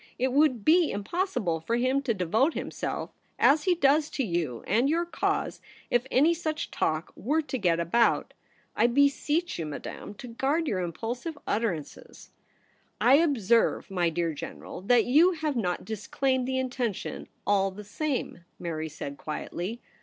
It 0.17 0.33
would 0.33 0.65
be 0.65 0.89
impossible 0.89 1.59
for 1.59 1.75
him 1.75 2.01
to 2.01 2.13
devote 2.15 2.55
himself 2.55 3.11
as 3.37 3.65
he 3.65 3.75
does 3.75 4.09
to 4.09 4.23
you 4.23 4.63
and 4.65 4.89
your 4.89 5.05
cause 5.05 5.61
if 5.91 6.07
any 6.09 6.33
such 6.33 6.71
talk 6.71 7.13
were 7.15 7.43
to 7.43 7.57
get 7.59 7.79
about. 7.79 8.33
I 8.75 8.87
beseech 8.87 9.59
you, 9.59 9.67
Madame, 9.67 10.15
to 10.15 10.27
guard 10.27 10.67
your 10.67 10.79
impulsive 10.79 11.37
utter 11.45 11.69
ances.' 11.71 12.29
* 12.67 12.71
I 12.99 13.17
observe, 13.17 13.91
my 13.91 14.09
dear 14.09 14.33
General, 14.33 14.81
that 14.87 15.05
you 15.05 15.33
have 15.33 15.55
not 15.55 15.85
disclaimed 15.85 16.47
the 16.47 16.57
intention 16.57 17.27
all 17.45 17.69
the 17.69 17.83
same/ 17.83 18.43
Mary 18.57 18.89
said 18.89 19.19
quietly. 19.19 19.81